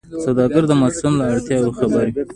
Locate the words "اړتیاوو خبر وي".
1.33-2.23